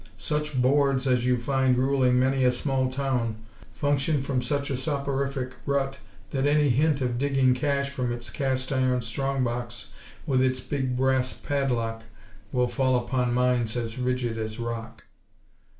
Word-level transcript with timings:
Such 0.17 0.59
"Boards" 0.59 1.05
as 1.05 1.27
you 1.27 1.37
find 1.37 1.77
ruling 1.77 2.17
many 2.17 2.43
a 2.43 2.49
small 2.49 2.89
town, 2.91 3.35
function 3.71 4.23
from 4.23 4.41
such 4.41 4.71
a 4.71 4.75
soporific 4.75 5.51
rut 5.67 5.99
that 6.31 6.47
any 6.47 6.69
hint 6.69 7.01
of 7.01 7.19
digging 7.19 7.53
cash 7.53 7.89
from 7.91 8.11
its 8.11 8.31
cast 8.31 8.71
iron 8.71 9.01
strong 9.03 9.43
box 9.43 9.91
with 10.25 10.41
its 10.41 10.59
big 10.59 10.97
brass 10.97 11.33
padlock, 11.33 12.01
will 12.51 12.65
fall 12.67 12.95
upon 12.95 13.31
minds 13.31 13.77
as 13.77 13.99
rigid 13.99 14.39
as 14.39 14.57
rock. 14.59 15.03